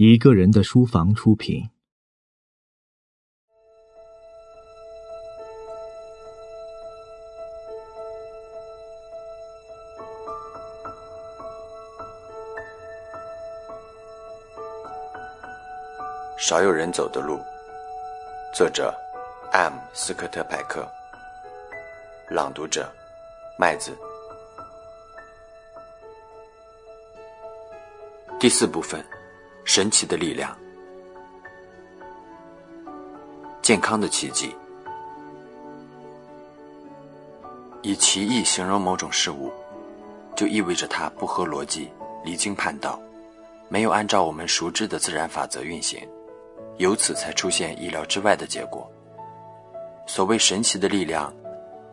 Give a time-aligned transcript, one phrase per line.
[0.00, 1.68] 一个人的书房出品。
[16.38, 17.40] 少有人走的路，
[18.54, 18.94] 作者
[19.50, 19.72] ：M.
[19.92, 20.88] 斯科特·派克，
[22.30, 22.88] 朗读者：
[23.58, 23.98] 麦子。
[28.38, 29.04] 第四部分。
[29.68, 30.56] 神奇的力量，
[33.60, 34.50] 健康的奇迹。
[37.82, 39.52] 以奇异形容某种事物，
[40.34, 41.90] 就意味着它不合逻辑、
[42.24, 42.98] 离经叛道，
[43.68, 46.00] 没有按照我们熟知的自然法则运行，
[46.78, 48.90] 由此才出现意料之外的结果。
[50.06, 51.30] 所谓神奇的力量，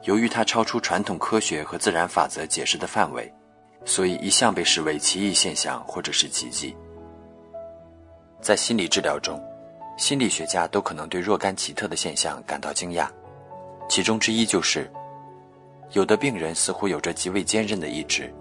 [0.04, 3.30] 由于它超出传统科学和自然法则解释的范围，
[3.84, 6.74] 所以一向被视为奇异现象或者是奇迹。
[8.46, 9.42] 在心理治疗中，
[9.98, 13.10] 心理学家都可能对若干奇特的现象感到惊讶，
[13.90, 14.88] 其中之一就是，
[15.94, 18.32] 有的病人似乎有着极为坚韧的意志。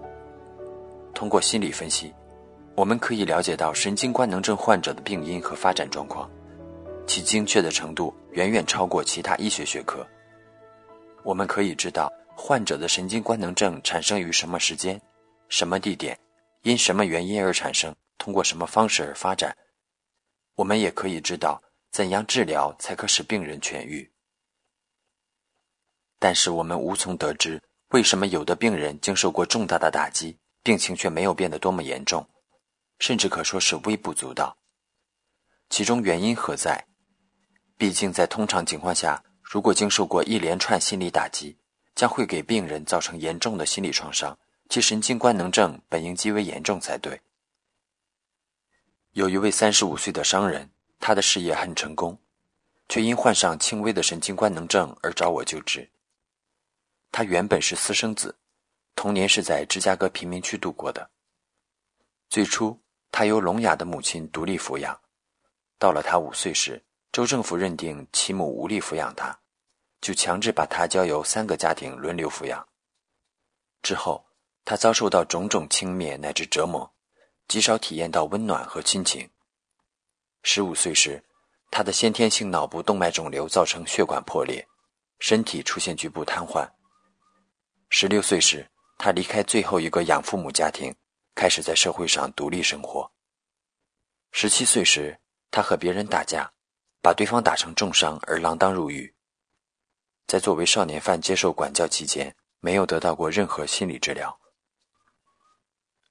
[1.15, 2.13] 通过心理分析，
[2.75, 6.29] 我们可以了解到神经官能症患者的病因和发展状况，
[7.07, 10.05] 其精确的程度远远超过其他医学学科。
[11.23, 15.01] 我们可以知道患者的神经官能症产生于什么时间、
[15.49, 16.15] 什么地点，
[16.61, 19.51] 因什么原因而产生，通过什么方式而发展。
[20.55, 21.61] 我们也可以知道
[21.91, 24.11] 怎样治疗才可使病人痊愈，
[26.19, 32.27] 但是我们无从得知为什么有的病人经受过重大的打击，病情却没有变得多么严重，
[32.99, 34.57] 甚至可说是微不足道。
[35.69, 36.85] 其中原因何在？
[37.77, 41.57] 毕竟在通常情况下，如果经受过一连串心理打击，
[41.93, 44.37] 将会给病人造成严重的心理创伤，
[44.69, 47.19] 其神经官能症本应极为严重才对。
[49.15, 52.19] 有一位三十五岁的商人，他的事业很成功，
[52.89, 55.89] 却因患上轻微的神经官能症而找我救治。
[57.13, 58.35] 他原本是私生子，
[58.93, 61.09] 童年是在芝加哥贫民区度过的。
[62.29, 62.77] 最初，
[63.09, 64.99] 他由聋哑的母亲独立抚养，
[65.79, 69.39] 到了他五岁时，州政府认定其母无力抚养他，
[70.01, 72.67] 就强制把他交由三个家庭轮流抚养。
[73.81, 74.25] 之后，
[74.65, 76.91] 他遭受到种种轻蔑乃至折磨。
[77.47, 79.29] 极少体验到温暖和亲情。
[80.43, 81.23] 十五岁时，
[81.71, 84.67] 他的先天性脑部动脉肿瘤造成血管破裂，
[85.19, 86.69] 身体出现局部瘫痪。
[87.89, 90.93] 十六岁时，他离开最后一个养父母家庭，
[91.33, 93.11] 开始在社会上独立生活。
[94.31, 95.19] 十七岁时，
[95.49, 96.51] 他和别人打架，
[97.01, 99.13] 把对方打成重伤而锒铛入狱。
[100.27, 104.37] 在作为少年犯接受管教期间，没有得到过任何心理治疗。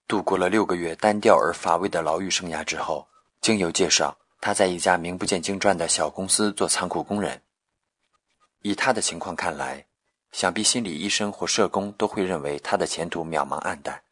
[0.07, 3.09] 度过了六个月单调而乏味的牢狱生涯之后，
[3.41, 7.43] 经由介绍，他在一家名不见经传的小公司做仓库工人。
[8.61, 9.87] 以他的情况看来，
[10.33, 14.03] 想必心理医生或社工都会认为他的前途渺茫暗淡，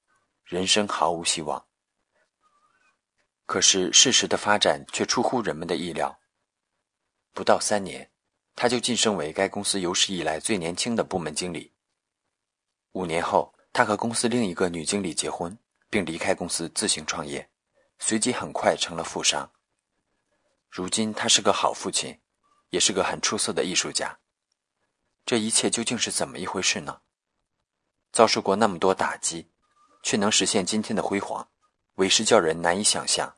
[0.44, 1.64] 人生毫无希望。
[3.44, 6.18] 可是事实的发展却出乎人们的意料。
[7.34, 8.10] 不到三年，
[8.56, 11.72] 他就晋升为该公司有史以来最年轻的部门经理。
[12.92, 15.58] 五年后，他和公司另一个女经理结婚。
[15.92, 17.50] 并离开公司自行创业，
[17.98, 19.52] 随即很快成了富商。
[20.70, 22.18] 如今他是个好父亲，
[22.70, 24.18] 也是个很出色的艺术家。
[25.26, 27.02] 这一切究竟是怎么一回事呢？
[28.10, 29.50] 遭受过那么多打击，
[30.02, 31.46] 却能实现今天的辉煌，
[31.96, 33.36] 委实叫人难以想象。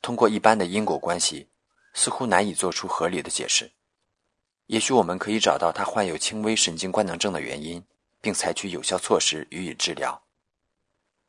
[0.00, 1.50] 通过一般的因果关系，
[1.94, 3.72] 似乎难以做出合理的解释。
[4.66, 7.84] 也许我们可以找到他患有轻微神经官能症的原因，
[8.20, 10.22] 并采取有效措施予以治疗。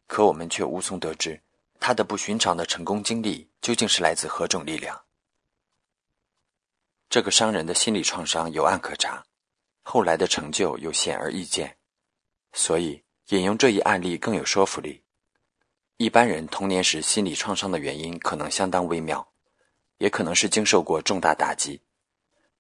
[0.08, 1.40] 可我们却无从得知，
[1.80, 5.00] 他的不寻常的成功经历究竟是来自何种力量。
[7.10, 9.26] 这个商人的心理创伤有案可查，
[9.84, 11.78] 后来的成就又显而易见，
[12.54, 15.04] 所以引用这一案例更有说服力。
[15.98, 19.28] 一般人童年时心理创伤的原因可能相当微妙，
[19.98, 21.82] 也可能是经受过重大打击，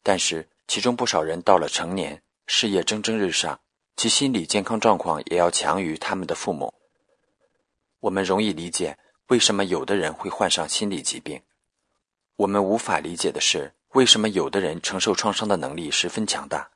[0.01, 3.59] 但是其中不少人到了成年，事业蒸蒸日上，
[3.95, 6.73] 其心理健康状况也要强于他们的父母。
[7.99, 8.97] 我们容易理解
[9.27, 11.41] 为什么有的人会患上心理疾病，
[12.35, 16.69] 我们无法理解的是为什么有的人承受创伤的能力十分强大，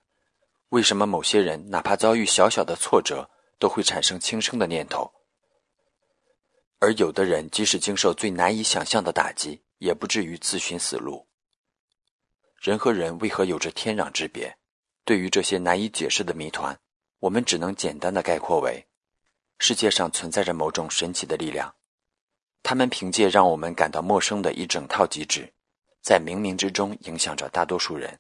[0.69, 3.29] 为什么某些人哪怕遭遇小小的挫折
[3.59, 5.12] 都会产生轻生的念头，
[6.79, 11.27] 而有的人即使经受最难以想象的打击，也不至于自寻死路。
[12.59, 14.57] 人和人为何有着天壤之别？
[15.03, 16.79] 对于这些难以解释的谜团，
[17.19, 18.88] 我们只能简单的概括为。
[19.63, 21.72] 世界上存在着某种神奇的力量，
[22.63, 25.54] 他们凭借让我们感到陌生的一整套机制，
[26.02, 28.19] 在冥冥之中影响着大多数人，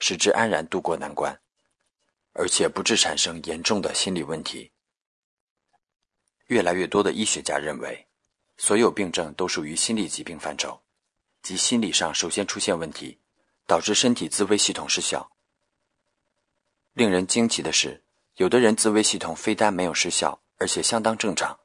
[0.00, 1.38] 使之安然度过难关，
[2.32, 4.72] 而且不致产生严重的心理问题。
[6.46, 8.06] 越来越多的医学家认为，
[8.56, 10.80] 所有病症都属于心理疾病范畴，
[11.42, 13.18] 即心理上首先出现问题，
[13.66, 15.30] 导致身体自卫系统失效。
[16.94, 18.02] 令人惊奇的是，
[18.36, 21.58] 有的人自卫系统非但没有失效，而且相当正常。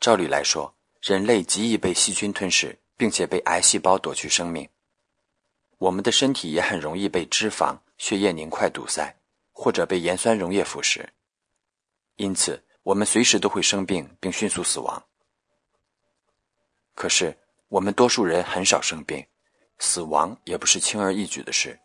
[0.00, 4.68] 照理来说，人类极易被细菌吞噬，并且被癌细胞夺去生命。
[5.78, 9.16] 我们的身体也很容易被脂肪、血液凝块堵塞，
[9.52, 11.04] 或者被盐酸溶液腐蚀。
[12.16, 15.04] 因此，我们随时都会生病并迅速死亡。
[16.94, 17.36] 可是，
[17.68, 19.26] 我们多数人很少生病，
[19.78, 21.78] 死亡也不是轻而易举的事。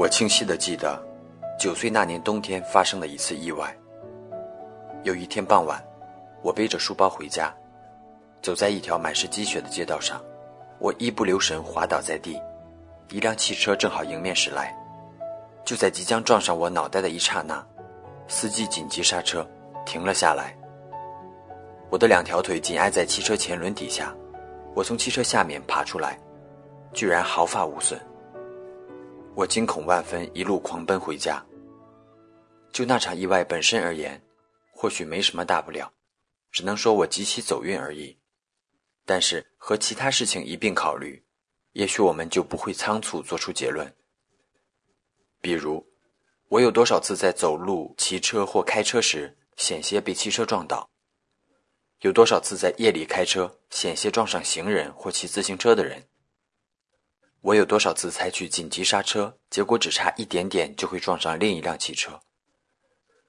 [0.00, 0.98] 我清晰的记得，
[1.58, 3.76] 九岁那年冬天发生了一次意外。
[5.02, 5.78] 有一天傍晚，
[6.40, 7.54] 我背着书包回家，
[8.40, 10.18] 走在一条满是积雪的街道上，
[10.78, 12.40] 我一不留神滑倒在地，
[13.10, 14.74] 一辆汽车正好迎面驶来，
[15.66, 17.62] 就在即将撞上我脑袋的一刹那，
[18.26, 19.46] 司机紧急刹车，
[19.84, 20.56] 停了下来。
[21.90, 24.14] 我的两条腿紧挨在汽车前轮底下，
[24.74, 26.18] 我从汽车下面爬出来，
[26.90, 28.00] 居然毫发无损。
[29.34, 31.44] 我惊恐万分，一路狂奔回家。
[32.72, 34.22] 就那场意外本身而言，
[34.72, 35.92] 或许没什么大不了，
[36.50, 38.18] 只能说我极其走运而已。
[39.06, 41.24] 但是和其他事情一并考虑，
[41.72, 43.92] 也许我们就不会仓促做出结论。
[45.40, 45.86] 比如，
[46.48, 50.88] 我有多少次在走路、骑车或开车时险些被汽车撞倒？
[52.00, 56.08] 有多少次在夜里开车险些撞上行人或骑自行车的人？
[57.42, 62.20] 我有多少次采取紧急刹车，结果只差一点点就会撞上另一辆汽车？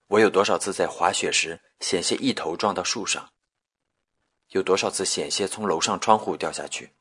[0.08, 3.32] 我有多少次在滑雪时险些一头撞到树上？
[4.50, 6.92] 有多少次险些从楼上窗户掉下去？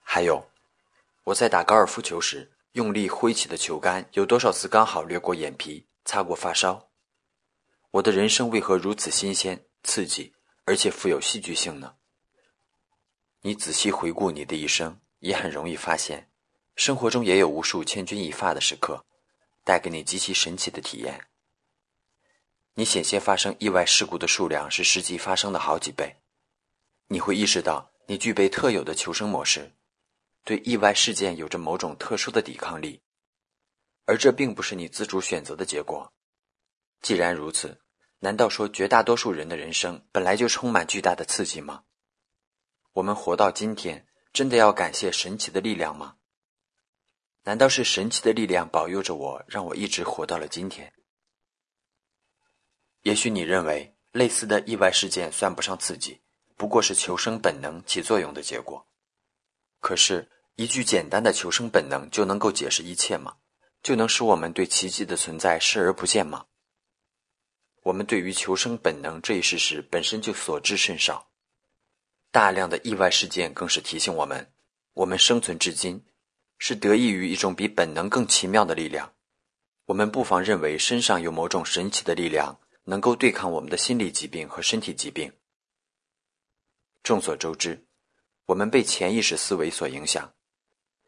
[0.00, 0.48] 还有，
[1.24, 6.88] 我在打高尔夫球时用力挥起的球杆有多少次刚好掠过眼皮，擦过发梢？
[7.90, 10.32] 我的人生为何如此新鲜、刺激，
[10.64, 11.94] 而且富有戏剧性呢？
[13.42, 14.98] 你仔细回顾你的一生。
[15.26, 16.30] 也很容易发现，
[16.76, 19.04] 生活中也有无数千钧一发的时刻，
[19.64, 21.26] 带给你极其神奇的体验。
[22.74, 26.16] 你险些发生意外事故的数量是实际发生的好几倍，
[27.08, 29.72] 你会意识到你具备特有的求生模式，
[30.44, 33.02] 对意外事件有着某种特殊的抵抗力，
[34.04, 36.12] 而这并不是你自主选择的结果。
[37.02, 37.80] 既然如此，
[38.20, 41.82] 难道说绝大多数人的人生本来就充满巨大的刺激吗？
[42.92, 44.05] 我们活到今天。
[44.36, 46.16] 真的要感谢神奇的力量吗？
[47.44, 50.92] 难道是神奇的力量保佑着我，让我一直活到了今天？
[53.00, 56.20] 也许你认为类似的意外事件算不上刺激，
[56.54, 58.86] 不过是求生本能起作用的结果。
[59.80, 63.38] 可是，一句简单的求生本能就能够解释一切吗？
[63.82, 66.44] 就能使我们对奇迹的存在视而不见吗？
[67.84, 71.25] 我们对于求生本能这一事实本身就所知甚少。
[72.30, 74.50] 大量的意外事件更是提醒我们，
[74.94, 76.04] 我们生存至今
[76.58, 79.12] 是得益于一种比本能更奇妙的力量。
[79.86, 85.32] 我们不妨认为身上有某种神奇的力量，能够对抗我们的心理疾病和身体疾病。
[87.02, 87.86] 众所周知，
[88.46, 90.34] 我们被潜意识思维所影响，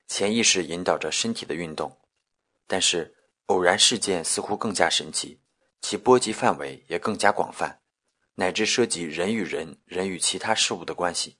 [0.06, 1.98] 潜意识引导着身体的运动，
[2.66, 3.14] 但是
[3.46, 5.40] 偶然事件似乎更加神奇，
[5.80, 7.80] 其波及范围也更加广泛。
[8.38, 11.38] 乃至涉及人与人、人与其他事物的关系。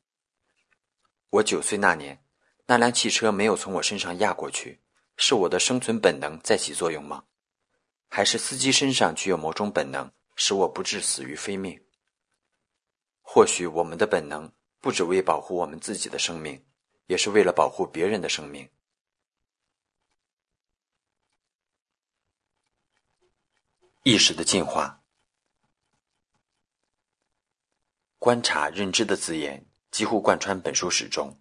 [1.30, 2.24] 我九岁那年，
[2.66, 4.82] 那辆汽车没有从我身上压过去，
[5.16, 7.24] 是我的生存本能在起作用吗？
[8.08, 11.80] 还是司机身上具有某种本能，使我不致死于非命？
[13.22, 16.66] 或许我们的本能不只为保护我们自己的生命，
[17.06, 18.68] 也是为了保护别人的生命。
[24.02, 24.97] 意识的进化。
[28.18, 31.40] 观察认知的字眼几乎贯穿本书始终。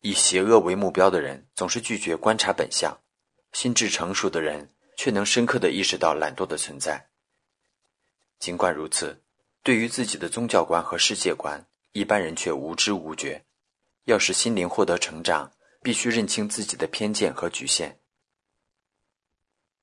[0.00, 2.96] 以邪恶为目标的人总是拒绝观察本相，
[3.52, 7.08] 心智成熟的人却能深刻的意识到懒惰的存在。
[8.38, 9.24] 尽管如此，
[9.62, 13.46] 对于自己的宗教观和世界观，一般人却无知无觉。
[14.04, 15.50] 要使心灵获得成长，
[15.82, 17.98] 必须认清自己的偏见和局限。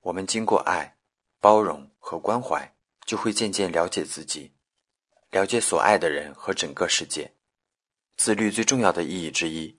[0.00, 0.96] 我们经过爱、
[1.40, 4.54] 包容和关怀，就会渐渐了解自己，
[5.34, 7.34] 了解所爱的人和整个世界。
[8.16, 9.76] 自律最重要的意义之一，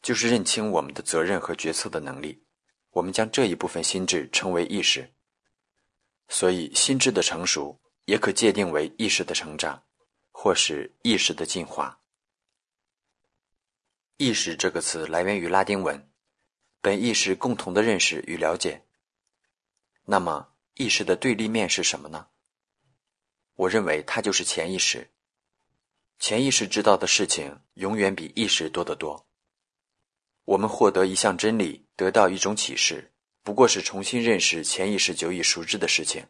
[0.00, 2.42] 就是认清我们的责任和决策的能力。
[2.88, 5.12] 我们将这一部分心智称为意识。
[6.28, 9.82] 所以，心智的成熟也可界定为意识的成长，
[10.30, 12.00] 或是意识的进化。
[14.16, 16.08] 意识这个词来源于拉丁文，
[16.80, 18.86] 本意是共同的认识与了解。
[20.06, 22.28] 那么，意识的对立面是什么呢？
[23.56, 25.10] 我认为它就是潜意识。
[26.18, 29.26] 潜意识知道的事情永远比意识多得多。
[30.44, 36.26] 我们获得一项真理，得到一种启示，不过是重新认识潜意识久已熟知的事情。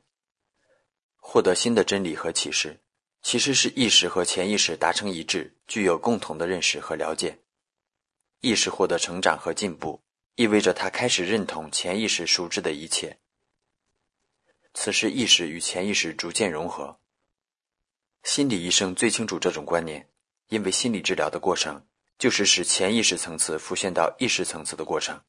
[1.17, 2.81] 获得新的真理和启示，
[3.23, 7.39] 其实是意识和潜意识达成一致，具有共同的认识和了解。
[8.41, 10.03] 意识获得成长和进步，
[10.37, 13.19] 意味着他开始认同潜意识熟知的一切。
[14.75, 17.01] 此时，意识与潜意识逐渐融合。
[18.25, 20.09] 心理医生最清楚这种观念，
[20.49, 21.87] 因为心理治疗的过程
[22.19, 25.21] 就是使潜意识层次浮现到意识层次的过程。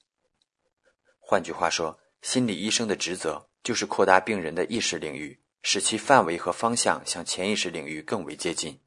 [1.20, 8.80] 换句话说，心理医生的职责就是扩大病人的意识领域，使其范围和方向向潜意识领域更为接近。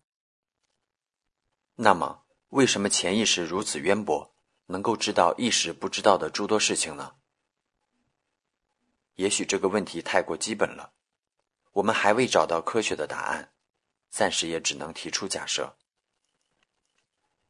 [1.76, 4.34] 那么，为什么潜意识如此渊博，
[4.66, 7.16] 能够知道意识不知道的诸多事情呢？
[9.16, 10.92] 也许这个问题太过基本了，
[11.72, 13.52] 我们还未找到科学的答案，
[14.10, 15.76] 暂时也只能提出假设。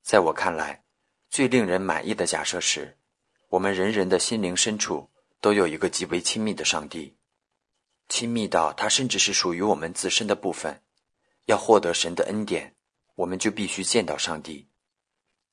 [0.02, 0.84] 在我看来，
[1.28, 2.98] 最令人满意的假设是，
[3.48, 5.10] 我们人人的心灵深处
[5.40, 7.16] 都有一个极为亲密的上帝，
[8.08, 10.82] 亲密到他甚至是属于我们自身的部分。
[11.46, 12.74] 要获得神的恩典，
[13.14, 14.68] 我们就必须见到上帝。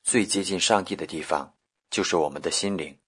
[0.04, 1.56] 最接近上帝的地方，
[1.90, 3.00] 就是我们的心灵。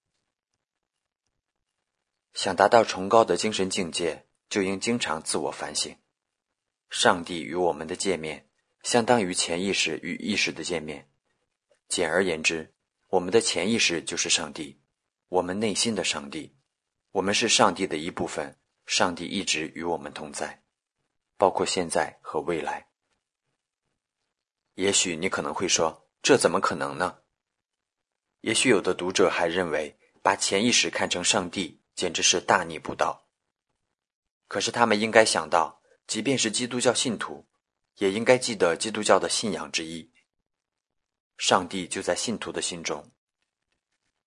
[2.34, 5.98] 想达到崇高的精神境界，就应经常自我反省。
[6.90, 8.48] 上帝与我们的界面，
[8.84, 11.10] 相当于潜意识与意识的界面。
[11.88, 12.74] 简而言之，
[13.10, 14.80] 我们的潜意识就是上帝，
[15.30, 16.56] 我们内心的上帝。
[17.12, 20.64] 我们是上帝的一部分，上帝一直与我们同在，
[21.38, 22.88] 包括现在和未来。
[24.76, 26.04] 也许你可能会说。
[26.24, 27.20] 这怎么可能呢？
[28.42, 33.30] 也许有的读者还认为，把潜意识看成上帝简直是大逆不道。
[34.48, 35.77] 可是他们应该想到，
[36.08, 37.46] 即便是基督教信徒，
[37.98, 40.10] 也应该记得基督教的信仰之一：
[41.38, 43.12] 上帝就在信徒的心中。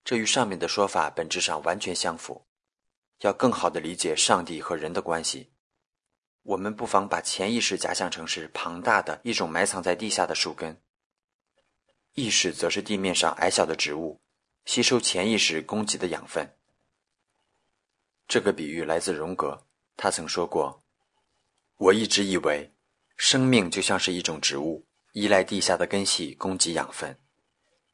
[0.03, 2.47] 这与上面的说法本质上完全相符。
[3.21, 5.51] 要更好的理解上帝和人的关系，
[6.41, 10.81] 我们不妨把潜意识假想成是庞大的一种埋藏在地下的树根。
[12.13, 14.21] 意识则是地面上矮小的植物，
[14.65, 16.57] 吸收潜意识供给的养分。
[18.27, 20.83] 这个比喻来自荣格，他曾说过
[21.81, 22.71] ：“我一直以为，
[23.17, 27.19] 生命就像是一种植物，依赖地下的根系供给养分。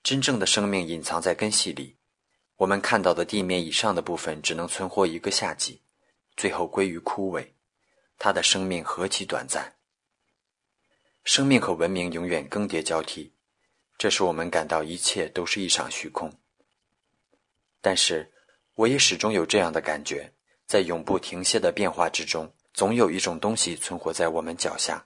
[0.03, 1.95] 真正的生命隐藏在根系里，
[2.57, 5.81] 我们看到的地面以上的部分只能存活一个夏季，
[6.35, 7.53] 最后归于枯萎。
[8.17, 9.77] 它的生命何其短暂！
[11.23, 13.33] 生命和文明永远更迭交替。”
[13.97, 16.29] 这使我们感到一切都是一场虚空。
[17.79, 18.33] 但是，
[18.73, 20.33] 我也始终有这样的感觉：
[20.65, 25.03] 在永不停歇的变化之中，总有一种东西存活在我们脚下。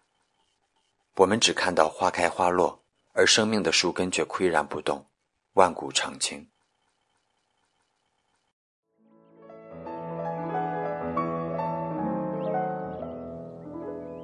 [1.16, 5.06] 我们只看到花开花落，而生命的树根却岿然不动，
[5.54, 6.46] 万古长青。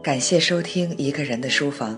[0.03, 1.95] 感谢收听《一个人的书房》，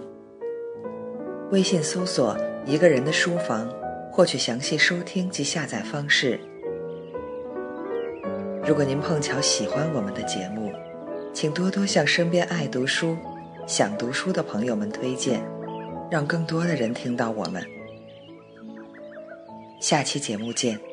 [1.49, 2.37] 微信搜索。
[2.67, 3.67] 一个人的书房，
[4.11, 6.39] 获取详细收听及下载方式。
[8.63, 10.71] 如果您碰巧喜欢我们的节目，
[11.33, 13.17] 请多多向身边爱读书、
[13.67, 15.41] 想读书的朋友们推荐，
[16.09, 17.63] 让更多的人听到我们。
[19.79, 20.88] 下期节目见。